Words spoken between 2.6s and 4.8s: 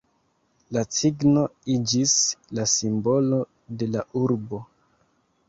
la simbolo de la urbo.